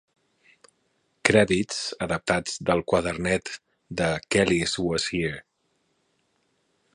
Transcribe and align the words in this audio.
Crèdits 1.29 1.81
adaptats 2.05 2.57
del 2.69 2.81
quadernet 2.93 3.53
de 4.01 4.09
"Kelis 4.37 4.75
Was 4.87 5.07
Here". 5.13 5.39